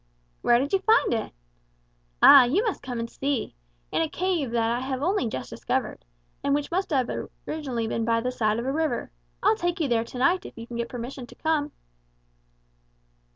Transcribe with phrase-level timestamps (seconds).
[0.41, 1.31] "Where did you find it?"
[2.23, 3.55] "Ah, you must come and see!
[3.91, 6.05] In a cave that I have only just discovered,
[6.43, 9.11] and which must originally have been by the side of a river.
[9.43, 11.71] I'll take you there to night if you can get permission to come."